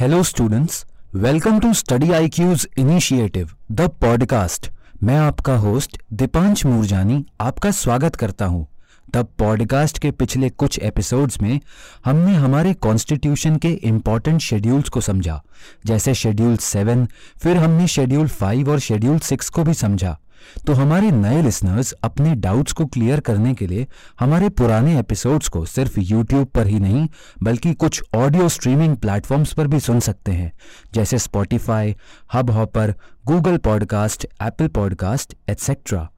[0.00, 4.70] Hello students welcome to study I Q's initiative the podcast
[5.04, 8.66] मैं आपका host Deepansh Moorjani आपका स्वागत करता हूँ।
[9.10, 11.60] द पॉडकास्ट के पिछले कुछ एपिसोड्स में
[12.04, 15.40] हमने हमारे कॉन्स्टिट्यूशन के इंपॉर्टेंट शेड्यूल्स को समझा।
[15.86, 17.06] जैसे शेड्यूल सेवन
[17.42, 20.18] फिर हमने शेड्यूल फाइव और शेड्यूल सिक्स को भी समझा।
[20.66, 23.86] तो हमारे नए लिसनर्स अपने डाउट्स को क्लियर करने के लिए
[24.20, 27.08] हमारे पुराने एपिसोड्स को सिर्फ़ यूट्यूब पर ही नहीं,
[27.42, 30.52] बल्कि कुछ ऑडियो स्ट्रीमिंग प्लेटफॉर्म्स पर भी सुन सकते हैं,
[30.94, 31.96] जैसे Spotify
[32.50, 32.94] Hubhopper
[33.26, 36.08] Google podcast Apple podcast etcetera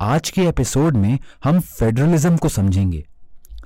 [0.00, 3.04] आज के एपिसोड में हम फेडरलिज्म को समझेंगे।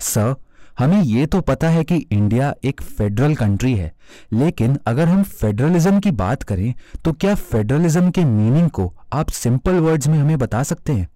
[0.00, 0.34] सर
[0.78, 3.92] हमें ये तो पता है कि इंडिया एक फेडरल कंट्री है,
[4.32, 6.72] लेकिन अगर हम फेडरलिज्म की बात करें
[7.04, 11.08] तो क्या फेडरलिज्म के मीनिंग को आप सिंपल वर्ड्स में हमें बता सकते हैं?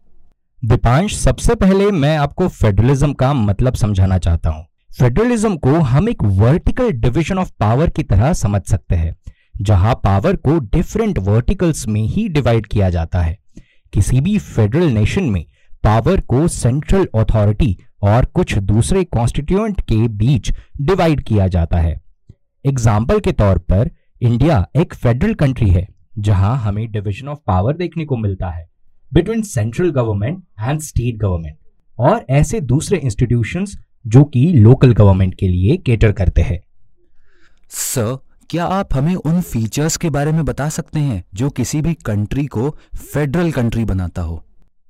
[0.63, 6.23] दीपांश, सबसे पहले मैं आपको फेडरलिज्म का मतलब समझाना चाहता हूँ। फेडरलिज्म को हम एक
[6.23, 9.15] वर्टिकल डिवीज़न ऑफ़ पावर की तरह समझ सकते हैं,
[9.61, 13.39] जहाँ पावर को डिफरेंट वर्टिकल्स में ही डिवाइड किया जाता है।
[13.93, 15.45] किसी भी फेडरल नेशन में
[15.85, 22.01] पावर को सेंट्रल अथॉरिटी और कुछ दूसरे कॉन्स्टिट्यूएंट के बीच डिवाइड किया जाता है।
[22.65, 23.91] एग्ज़ाम्पल के तौर पर
[24.23, 25.87] इंडिया एक फेडरल कंट्री है,
[26.19, 28.69] जहाँ हमें डिवीज़न ऑफ़ पावर देखने को मिलता है।
[29.13, 31.57] Between central government and state government
[31.99, 36.61] और ऐसे दूसरे इंस्टीट्यूशंस जो कि लोकल गवर्नमेंट के लिए केटर करते हैं।
[37.71, 38.17] सर
[38.51, 42.47] क्या आप हमें उन फीचर्स के बारे में बता सकते हैं जो किसी भी कंट्री
[42.47, 44.43] को फेडरल कंट्री बनाता हो?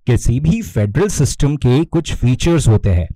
[0.06, 3.08] किसी भी फेडरल सिस्टम के कुछ फीचर्स होते हैं।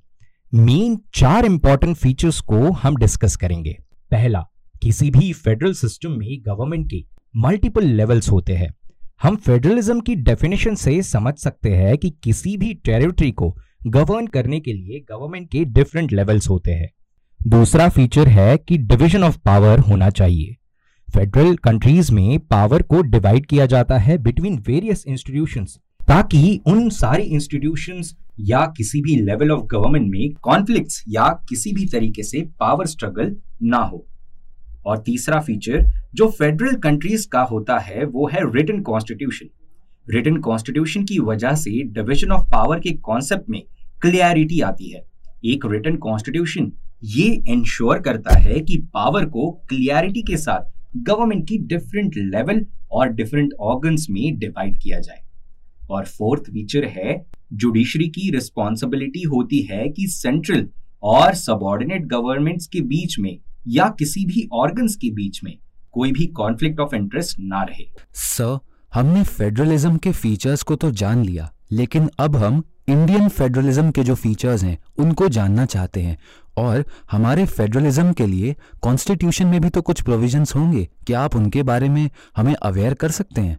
[0.54, 3.76] मेन चार इंपॉर्टेंट फीचर्स को हम डिस्कस करेंगे।
[4.10, 4.44] पहला,
[4.82, 7.04] किसी भी फेडरल सिस्टम में गवर्नमेंट के
[7.36, 8.68] मल्टीपल लेवल्स होते हैं।
[9.22, 14.60] हम फेडरलिज्म की डेफिनेशन से समझ सकते हैं कि किसी भी टेरिटरी को गवर्न करने
[14.60, 16.90] के लिए गवर्नमेंट के डिफरेंट लेवल्स होते हैं।
[17.46, 20.56] दूसरा फीचर है कि डिवीज़न ऑफ़ पावर होना चाहिए।
[21.14, 27.22] फेडरल कंट्रीज़ में पावर को डिवाइड किया जाता है बिटवीन वेरियस इंस्टीट्यूशंस ताकि उन सारी
[27.22, 32.86] इंस्टीट्यूशंस या किसी भी लेवल ऑफ़ गवर्नमेंट में कॉन्फ्लिक्ट्स या किसी भी तरीके से पावर
[32.86, 34.06] स्ट्रगल ना हो।
[34.86, 39.46] और तीसरा फीचर जो फेडरल कंट्रीज़ का होता है, वो है रिटन कॉन्स्टिट्यूशन
[40.10, 43.62] रिटन कॉन्स्टिट्यूशन की वजह से डिविजन ऑफ़ पावर के कॉन्सेप्ट में
[44.00, 45.04] क्लियरिटी आती है।
[45.44, 46.72] एक रिटन कॉन्स्टिट्यूशन
[47.04, 53.08] ये इंश्योर करता है कि पावर को क्लियरिटी के साथ गवर्नमेंट की डिफरेंट लेवल और
[53.08, 55.25] डिफरेंट ऑर्गन्स में डिवाइड किया जाए।
[55.90, 60.68] और फोर्थ फीचर है जुडिशरी की रिस्पॉन्सिबिलिटी होती है कि सेंट्रल
[61.02, 63.38] और सबॉर्डिनेट गवर्नमेंट्स के बीच में
[63.68, 65.56] या किसी भी ऑर्गन्स के बीच में
[65.92, 68.58] कोई भी कॉन्फ्लिक्ट ऑफ़ इंटरेस्ट ना रहे। सर
[68.94, 74.14] हमने फेडरलिज्म के फीचर्स को तो जान लिया, लेकिन अब हम इंडियन फेडरलिज्म के जो
[74.14, 76.18] फीचर्स हैं, उनको जानना चाहते हैं।
[76.56, 81.62] और हमारे फेडरलिज्म के लिए कॉन्स्टिट्यूशन में भी तो कुछ प्रोविजंस होंगे। क्या आप उनके
[81.62, 83.58] बारे में हमें अवेयर कर सकते हैं?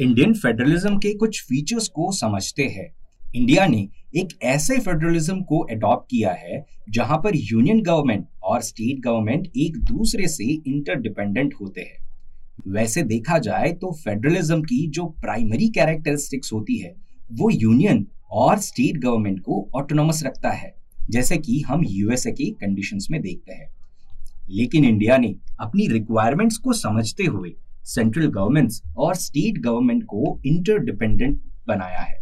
[0.00, 2.96] इंडियन फेडरलिज्म के कुछ फीचर्स को समझते हैं।
[3.34, 9.00] इंडिया ने एक ऐसे फेडरलिज्म को अडॉप्ट किया है, जहाँ पर यूनियन गवर्नमेंट और स्टेट
[9.00, 11.98] गवर्नमेंट एक दूसरे से इंटरडिपेंडेंट होते हैं।
[12.68, 16.94] वैसे देखा जाए तो फेडरलिज्म की जो प्राइमरी कैरेक्टरिस्टिक्स होती है,
[17.32, 20.74] वो यूनियन और स्टेट गवर्नमेंट को ऑटोनोमस रखता है,
[21.10, 23.68] जैसे कि हम यूएसए के कंडीशंस में देखते हैं।
[24.50, 27.54] लेकिन इंडिया ने अपनी रिक्वायरमेंट्स को समझते हुए
[27.88, 32.16] सेंट्रल गवर्नमेंट्स और स्टेट गवर्नमेंट को इंटरडिपेंडेंट बनाया है।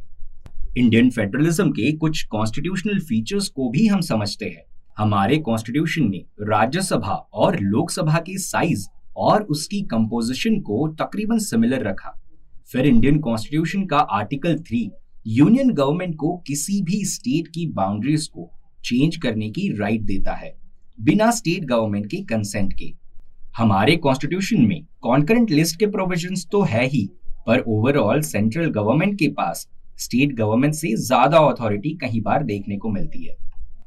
[0.78, 4.64] इंडियन फेडरलिज्म के कुछ कॉन्स्टिट्यूशनल फीचर्स को भी हम समझते हैं।
[4.98, 12.12] हमारे कॉन्स्टिट्यूशन ने राज्यसभा और लोकसभा के साइज़ और उसकी कंपोजिशन को तकरीबन सिमिलर रखा।
[12.72, 14.90] फिर इंडियन कॉन्स्टिट्यूशन का आर्टिकल थ्री
[15.26, 18.50] यूनियन गवर्नमेंट को किसी भी स्टेट की बाउंड्रीज को
[18.84, 20.52] चेंज करने की राइट देता है,
[20.98, 22.92] बिना स्टेट गवर्नमेंट के कंसेंट के।
[23.56, 27.06] हमारे कॉन्स्टिट्यूशन में कॉन्करेंट लिस्ट के प्रोविजंस तो है ही,
[27.46, 29.66] पर ओवरऑल सेंट्रल गवर्नमेंट के पास
[29.98, 33.36] स्टेट गवर्नमेंट से ज़्यादा अथॉरिटी कहीं बार देखने को मिलती है।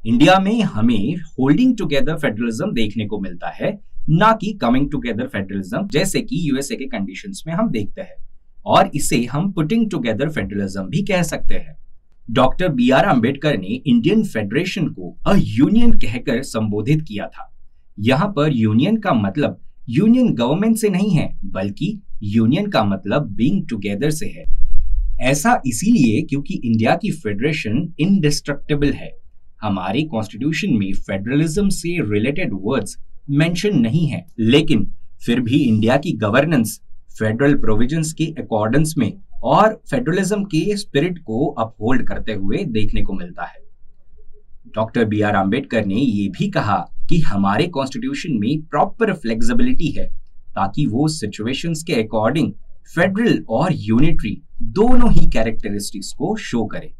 [0.06, 3.70] इंडिया में हमें होल्डिंग टुगेदर फेडरलिज्म देखने को मिलता है,
[4.10, 8.16] ना कि कमिंग टुगेदर फेडरलिज्म जैसे कि यूएसए के कंडीशंस में हम देखते हैं।
[8.66, 11.76] और इसे हम पुटिंग टुगेदर फेडरलिज्म भी कह सकते हैं।
[12.28, 17.46] डॉक्टर बी आर अंबेडकर ने इंडियन फेडरेशन को अ यूनियन कहकर संबोधित किया था।
[17.98, 19.58] यहाँ पर यूनियन का मतलब
[19.88, 24.44] यूनियन गवर्नमेंट से नहीं है, बल्कि यूनियन का मतलब बीइंग टुगेदर से है।
[25.20, 29.10] ऐसा इसीलिए क्योंकि इंडिया की फेडरेशन इनडिस्ट्रक्टेबल है।
[29.62, 32.96] हमारे कॉन्स्टिट्यूशन में फेडरलिज्म से रिलेटेड वर्ड्स
[33.30, 34.86] मेंशन नहीं है, लेकिन
[35.26, 36.80] फिर भी इंडिया की गवर्नेंस
[37.18, 43.12] फेडरल प्रोविजंस के अकॉर्डेंस में और फेडरलिज्म के स्पिरिट को अपहोल्ड करते हुए देखने को
[43.12, 43.60] मिलता है।
[44.74, 46.78] डॉक्टर बी आर आम्बेडकर ने यह भी कहा
[47.10, 50.06] कि हमारे कॉन्स्टिट्यूशन में प्रॉपर फ्लेक्सिबिलिटी है
[50.56, 52.52] ताकि वो सिचुएशंस के अकॉर्डिंग
[52.94, 54.42] फेडरल और यूनिटरी
[54.78, 56.92] दोनों ही कैरेक्टरिस्टिक्स को शो करे।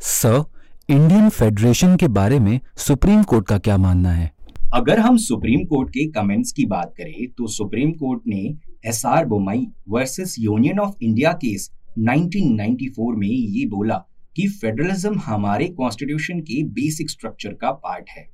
[0.00, 0.42] सर
[0.88, 4.30] इंडियन फेडरेशन के बारे में सुप्रीम कोर्ट का क्या मानना है?
[4.74, 8.42] अगर हम सुप्रीम कोर्ट के कमेंट्स की बात करें तो सुप्रीम कोर्ट ने
[8.86, 13.96] S R Bommai versus union of India case 1994 में ये बोला
[14.36, 18.28] कि फेडरलिज्म हमारे कॉन्स्टिट्यूशन के बेसिक स्ट्रक्चर का पार्ट है।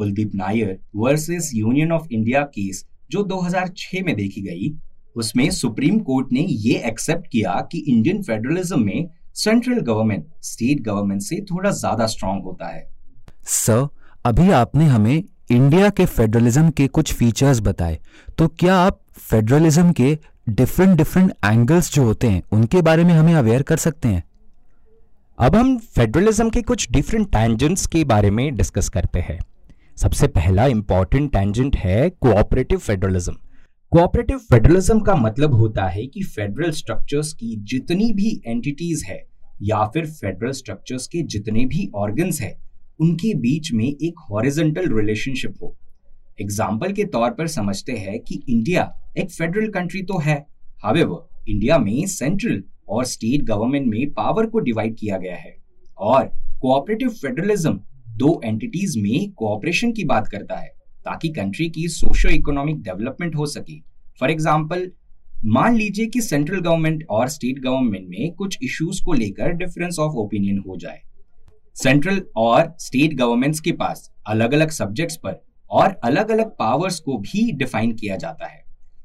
[0.00, 4.72] Kuldip Nayar versus union of India case जो 2006 में देखी गई
[5.16, 11.22] उसमें सुप्रीम कोर्ट ने ये एक्सेप्ट किया कि इंडियन फेडरलिज्म में सेंट्रल गवर्नमेंट स्टेट गवर्नमेंट
[11.22, 12.86] से थोड़ा ज़्यादा स्ट्रांग होता है।
[13.46, 13.86] सर
[14.24, 17.98] अभी आपने हमें इंडिया के फेडरलिज्म के कुछ फीचर्स बताए
[18.38, 20.16] तो क्या आप फेडरलिज्म के
[20.50, 24.22] डिफरेंट डिफरेंट एंगल्स जो होते हैं उनके बारे में हमें अवेयर कर सकते हैं?
[25.38, 29.38] अब हम फेडरलिज्म के कुछ डिफरेंट टेंजेंट्स के बारे में डिस्कस करते हैं।
[30.00, 33.32] सबसे पहला इंपॉर्टेंट टेंजेंट है कोऑपरेटिव फेडरलिज्म
[33.92, 39.18] कोऑपरेटिव फेडरलिज्म का मतलब होता है कि फेडरल स्ट्रक्चर्स की जितनी भी एंटिटीज है,
[39.62, 42.56] या फिर फेडरल स्ट्रक्चर्स के जितने भी ऑर्गन्स है,
[43.00, 45.74] उनके बीच में एक हॉरिजेंटल रिलेशनशिप हो.
[46.40, 50.38] एग्ज़ाम्पल के तौर पर समझते हैं कि इंडिया एक फेडरल कंट्री तो है.
[50.84, 55.56] हावेवर इंडिया में सेंट्रल और स्टेट गवर्नमेंट में पावर को डिवाइड किया गया है.
[55.98, 56.24] और
[56.60, 57.78] कोऑपरेटिव फेडरलिज्म
[58.20, 60.68] दो एंटिटीज में कोऑपरेशन की बात करता है,
[61.04, 63.78] ताकि कंट्री की सोशो इकोनॉमिक डेवलपमेंट हो सके।
[64.20, 64.90] फॉर एग्ज़ाम्पल
[65.46, 70.16] मान लीजिए कि सेंट्रल गवर्नमेंट और स्टेट गवर्नमेंट में कुछ इश्यूज़ को लेकर डिफरेंस ऑफ़
[70.16, 71.00] ओपिनियन हो जाए।
[71.76, 75.40] सेंट्रल और स्टेट गवर्नमेंट्स के पास अलग अलग सब्जेक्ट्स पर
[75.70, 78.62] और अलग अलग पावर्स को भी डिफाइन किया जाता है।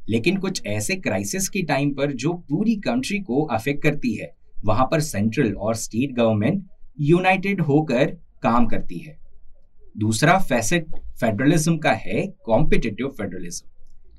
[0.10, 4.32] लेकिन कुछ ऐसे क्राइसिस के टाइम पर जो पूरी कंट्री को अफेक्ट करती है,
[4.66, 6.64] वहाँ पर सेंट्रल और स्टेट गवर्नमेंट
[7.02, 8.16] यूनाइटेड होकर
[8.46, 9.18] काम करती है।
[9.96, 10.88] दूसरा फैसेट
[11.22, 13.70] फेडरलिज्म का है कॉम्पिटिटिव फेडरलिज्म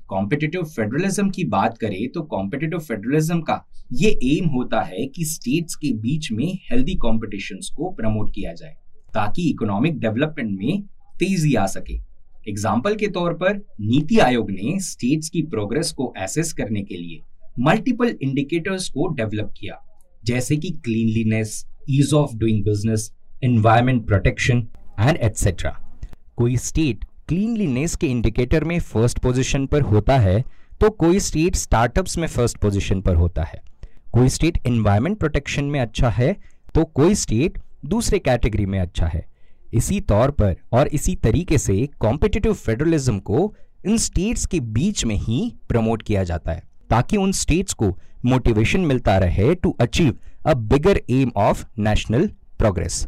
[0.09, 3.63] कॉम्पिटिटिव फेडरलिज्म की बात करें तो कॉम्पिटिटिव फेडरलिज्म का
[3.93, 8.73] ये एम होता है कि स्टेट्स के बीच में हेल्दी कॉम्पिटिशन को प्रमोट किया जाए,
[9.13, 10.81] ताकि इकोनॉमिक डेवलपमेंट में
[11.15, 11.93] तेज़ी आ सके।
[12.47, 17.21] एग्ज़ाम्पल के तौर पर, नीति आयोग ने स्टेट्स की प्रोग्रेस को एसेस करने के लिए
[17.59, 19.81] मल्टीपल इंडिकेटर्स को डेवलप किया,
[20.23, 23.11] जैसे कि cleanliness ease of doing business
[23.43, 24.67] environment protection
[24.99, 25.71] and etcetera
[26.35, 30.43] कोई स्टेट क्लीनलीनेस के इंडिकेटर में फ़र्स्ट पोजीशन पर होता है
[30.81, 33.61] तो कोई स्टेट स्टार्टअप्स में फ़र्स्ट पोजीशन पर होता है।
[34.13, 36.35] कोई स्टेट एनवायरमेंट प्रोटेक्शन में अच्छा है
[36.75, 39.25] तो कोई स्टेट दूसरे कैटेगरी में अच्छा है।
[39.73, 43.53] इसी तौर पर और इसी तरीके से कॉम्पिटिटिव फेडरलिज्म को
[43.85, 48.81] इन स्टेट्स के बीच में ही प्रमोट किया जाता है, ताकि उन स्टेट्स को मोटिवेशन
[48.81, 52.27] मिलता रहे to achieve a bigger aim of national
[52.59, 53.05] progress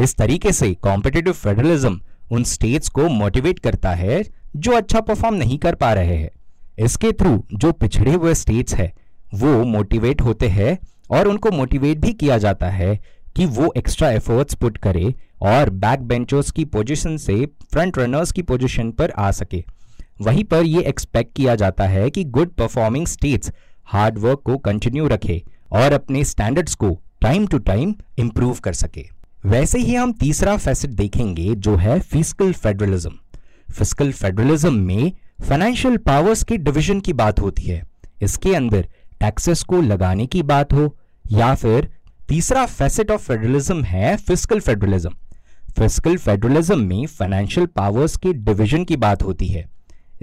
[0.00, 2.00] इस तरीके से कॉम्पिटेटिव फेडरलिज्म
[2.32, 4.22] उन स्टेट्स को मोटिवेट करता है
[4.56, 6.30] जो अच्छा परफॉर्म नहीं कर पा रहे हैं।
[6.78, 8.92] इसके थ्रू जो पिछड़े हुए स्टेट्स है,
[9.34, 10.78] वो मोटिवेट होते हैं
[11.10, 12.94] और उनको मोटिवेट भी किया जाता है
[13.36, 18.42] कि वो एक्स्ट्रा एफर्ट्स पुट करे और बैक बेंचर्स की पोजीशन से फ्रंट रनर्स की
[18.42, 19.64] पोजीशन पर आ सके।
[20.22, 23.52] वहीं पर ये एक्सपेक्ट किया जाता है कि good performing states
[23.84, 25.42] hard work को कंटिन्यू रखे
[25.72, 30.90] और अपने स्टैंडर्ड्स को टाइम टू टाइम इम्प्रूव कर सके। वैसे ही हम तीसरा फैसेट
[30.90, 33.10] देखेंगे जो है फ़िज़िकल फेडरलिज्म
[33.68, 37.82] फ़िज़िकल फेडरलिज्म में फाइनेंशियल पावर्स के डिवीज़न की बात होती है।
[38.22, 38.86] इसके अंदर
[39.20, 40.94] टैक्सेस को लगाने की बात हो
[41.24, 41.88] या फिर
[42.28, 45.14] तीसरा फैसेट ऑफ़ फेडरलिज्म है फ़िज़िकल फेडरलिज्म
[45.78, 49.68] फ़िज़िकल फेडरलिज्म में फाइनेंशियल पावर्स के डिवीज़न की बात होती है।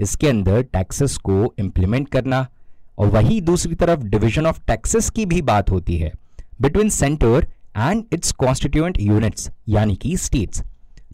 [0.00, 2.46] इसके अंदर टैक्सेस को इंप्लीमेंट करना
[2.98, 6.12] और वही दूसरी तरफ़ डिवीज़न ऑफ़ टैक्सेस की भी बात होती है।
[6.60, 7.46] Between centre
[7.78, 10.62] and its constituent units यानी कि स्टेट्स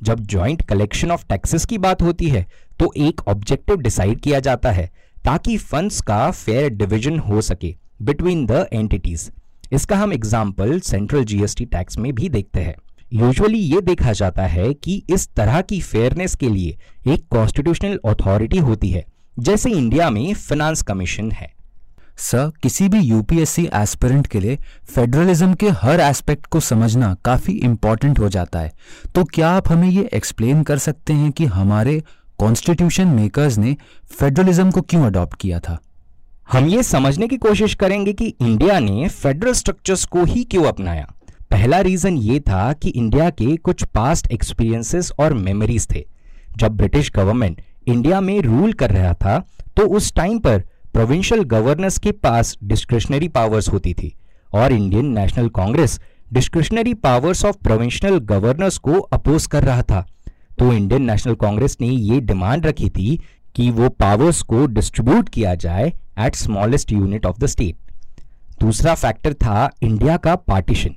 [0.02, 2.47] जब ज्वाइंट कलेक्शन ऑफ़ टैक्सेस की बात होती है
[2.80, 4.90] तो एक ऑब्जेक्टिव डिसाइड किया जाता है,
[5.25, 9.30] ताकि फंड्स का फेयर डिवीज़न हो सके बिटवीन द एंटिटीज
[9.73, 12.75] इसका हम एग्ज़ाम्पल सेंट्रल जीएसटी टैक्स में भी देखते हैं.
[13.12, 18.59] यूजुअली ये देखा जाता है कि इस तरह की फेयरनेस के लिए एक कॉन्स्टिट्यूशनल अथॉरिटी
[18.61, 19.04] होती है,
[19.37, 21.52] जैसे इंडिया में फिनांस कमीशन है।
[22.18, 28.18] सर किसी भी यूपीएससी एस्पिरेंट के लिए फेडरलिज्म के हर एस्पेक्ट को समझना काफ़ी इंपॉर्टेंट
[28.18, 28.73] हो जाता है।
[29.14, 32.02] तो क्या आप हमें ये एक्सप्लेन कर सकते हैं कि हमारे
[32.38, 33.76] कॉन्स्टिट्यूशन मेकर्स ने
[34.11, 35.78] फेडरलिज्म को क्यों अडॉप्ट किया था?
[36.52, 41.06] हम ये समझने की कोशिश करेंगे कि इंडिया ने फेडरल स्ट्रक्चर्स को ही क्यों अपनाया।
[41.50, 46.04] पहला रीजन ये था कि इंडिया के कुछ पास्ट एक्सपीरियंसेस और मेमोरीज थे।
[46.56, 49.38] जब ब्रिटिश गवर्नमेंट इंडिया में रूल कर रहा था
[49.76, 50.62] तो उस टाइम पर
[50.94, 54.12] प्रोविंशियल गवर्नर्स के पास डिस्क्रिशनरी पावर्स होती थी
[54.54, 55.98] और Indian National Congress
[56.32, 60.06] discretionary powers of provincial governors को अपोज कर रहा था।
[60.58, 63.16] तो इंडियन नेशनल कांग्रेस ने ये डिमांड रखी थी
[63.56, 67.76] कि वो पावर्स को डिस्ट्रीब्यूट किया जाए at smallest unit of the state
[68.60, 70.94] दूसरा फैक्टर था इंडिया का पार्टीशन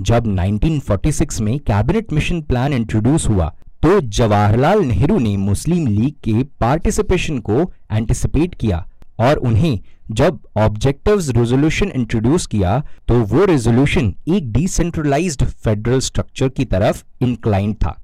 [0.00, 3.48] जब 1946 में कैबिनेट मिशन प्लान इंट्रोड्यूस हुआ
[3.82, 7.60] तो जवाहरलाल नेहरू ने मुस्लिम लीग के पार्टिसिपेशन को
[7.92, 8.84] एंटिसिपेट किया।
[9.20, 9.78] और उन्हें
[10.10, 17.74] जब ऑब्जेक्टिव्स रेजोल्यूशन इंट्रोड्यूस किया तो वो रेजोल्यूशन एक डिसेंट्रलाइज्ड फेडरल स्ट्रक्चर की तरफ़ इंक्लाइंड
[17.76, 17.96] था,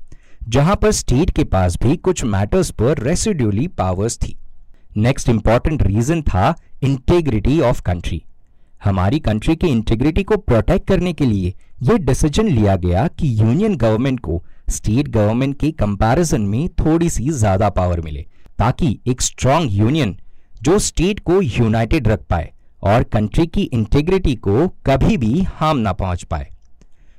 [0.49, 4.37] जहाँ पर स्टेट के पास भी कुछ मैटर्स पर रेसिड्यूली पावर्स थी।
[4.99, 8.23] नेक्स्ट इंपॉर्टेंट रीजन था इंटेग्रिटी ऑफ़ कंट्री
[8.85, 13.77] हमारी कंट्री की इंटीग्रिटी को प्रोटेक्ट करने के लिए यह डिसीज़न लिया गया कि यूनियन
[13.77, 18.25] गवर्नमेंट को स्टेट गवर्नमेंट के कंपैरिजन में थोड़ी सी ज़्यादा पावर मिले,
[18.59, 20.17] ताकि एक स्ट्रांग यूनियन
[20.63, 22.51] जो स्टेट को यूनाइटेड रख पाए
[22.83, 26.49] और कंट्री की इंटीग्रिटी को कभी भी हार्म ना पहुँच पाए।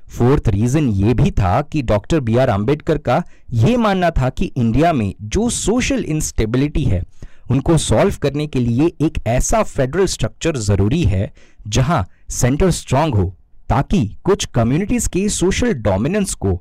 [0.08, 4.44] फोर्थ रीजन ये भी था कि डॉक्टर बी आर आम्बेडकर का यह मानना था कि
[4.56, 7.02] इंडिया में जो सोशल इंस्टेबिलिटी है,
[7.50, 11.30] उनको सॉल्व करने के लिए एक ऐसा फेडरल स्ट्रक्चर ज़रूरी है
[11.68, 13.34] जहाँ सेंटर स्ट्रांग हो
[13.68, 16.54] ताकि कुछ कम्युनिटीज के सोशल डोमिनेंस को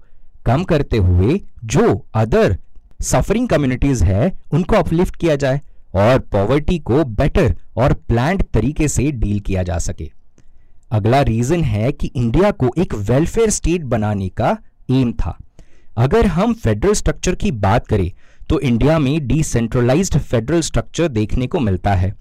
[0.45, 2.57] कम करते हुए जो अदर
[3.01, 5.61] सफरिंग कम्युनिटीज है, उनको अपलिफ्ट किया जाए।
[5.97, 10.09] और पॉवर्टी को बेटर और प्लान्ड तरीके से डील किया जा सके।
[10.91, 14.57] अगला रीजन है कि इंडिया को एक वेलफेयर स्टेट बनाने का
[14.91, 15.37] एम था।
[15.97, 18.11] अगर हम फेडरल स्ट्रक्चर की बात करें
[18.49, 22.13] तो इंडिया में डिसेंट्रलाइज्ड फेडरल स्ट्रक्चर देखने को मिलता है।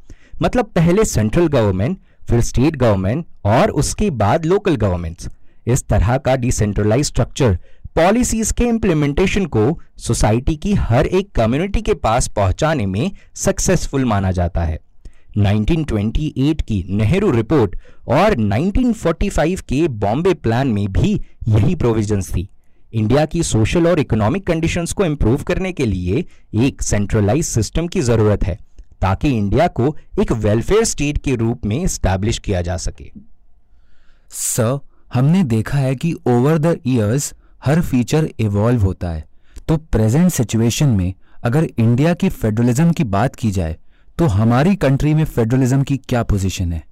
[0.42, 5.28] मतलब पहले सेंट्रल गवर्नमेंट फिर स्टेट गवर्नमेंट और उसके बाद लोकल गवर्नमेंट्स
[5.66, 7.58] इस तरह का डिसेंट्रलाइज स्ट्रक्चर
[7.96, 14.30] पॉलिसीज़ के इंप्लीमेंटेशन को सोसाइटी की हर एक कम्युनिटी के पास पहुँचाने में सक्सेसफुल माना
[14.30, 14.78] जाता है।
[15.38, 17.76] 1928 की नेहरू रिपोर्ट
[18.08, 21.12] और 1945 के बॉम्बे प्लान में भी
[21.48, 22.48] यही प्रोविजंस थी।
[22.92, 26.24] इंडिया की सोशल और इकोनॉमिक कंडीशंस को इंप्रूव करने के लिए
[26.66, 28.58] एक सेंट्रलाइज सिस्टम की ज़रूरत है,
[29.00, 33.10] ताकि इंडिया को एक वेलफेयर स्टेट के रूप में स्टैब्लिश किया जा सके।
[34.30, 34.78] सर
[35.14, 39.24] हमने देखा है कि ओवर द इयर्स हर फीचर इवॉल्व होता है।
[39.68, 41.12] तो प्रेजेंट सिचुएशन में
[41.44, 43.76] अगर इंडिया की फेडरलिज्म की बात की जाए
[44.18, 46.82] तो हमारी कंट्री में फेडरलिज्म की क्या पोजीशन है?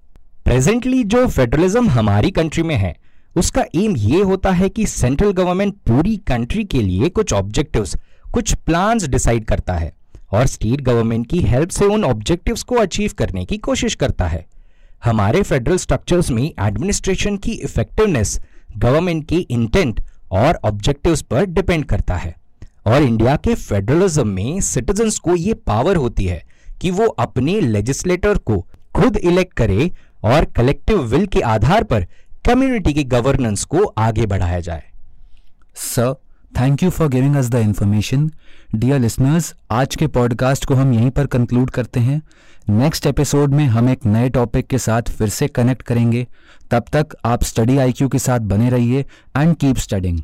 [0.44, 2.94] प्रेजेंटली जो फेडरलिज्म हमारी कंट्री में है,
[3.36, 7.96] उसका एम ये होता है कि सेंट्रल गवर्नमेंट पूरी कंट्री के लिए कुछ ऑब्जेक्टिव्स
[8.32, 9.92] कुछ प्लान्स डिसाइड करता है
[10.32, 14.44] और स्टेट गवर्नमेंट की हेल्प से उन ऑब्जेक्टिव्स को अचीव करने की कोशिश करता है।
[15.04, 18.38] हमारे फेडरल स्ट्रक्चर्स में एडमिनिस्ट्रेशन की इफेक्टिवनेस
[18.76, 20.00] गवर्नमेंट के इंटेंट
[20.30, 22.34] और ऑब्जेक्टिव्स पर डिपेंड करता है।
[22.86, 26.42] और इंडिया के फेडरलिज्म में सिटीजन्स को ये पावर होती है
[26.80, 28.60] कि वो अपने लेजिस्लेटर को
[28.94, 29.90] खुद इलेक्ट करे
[30.24, 32.06] और कलेक्टिव विल के आधार पर
[32.46, 34.82] कम्युनिटी की गवर्नेंस को आगे बढ़ाया जाए।
[35.74, 36.14] Sir
[36.60, 38.30] thank you for giving us the information
[38.74, 42.20] dear listeners आज के पॉडकास्ट को हम यहीं पर कंक्लूड करते हैं।
[42.68, 46.26] नेक्स्ट एपिसोड में हम एक नए टॉपिक के साथ फिर से कनेक्ट करेंगे।
[46.70, 49.04] तब तक आप स्टडी आईक्यू के साथ बने रहिए
[49.36, 50.20] एंड कीप स्टडिंग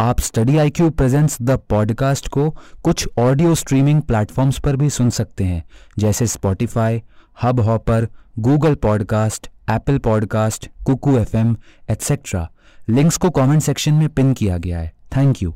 [0.00, 2.48] आप study I Q presents the podcast को
[2.82, 5.62] कुछ ऑडियो स्ट्रीमिंग प्लेटफॉर्म्स पर भी सुन सकते हैं।
[5.98, 7.02] जैसे Spotify
[7.60, 8.08] Hubhopper
[8.38, 11.56] Google podcast Apple podcast Kuku F M
[11.90, 12.48] etcetera
[12.88, 15.54] links को कमेंट सेक्शन में पिन किया गया है। Thank you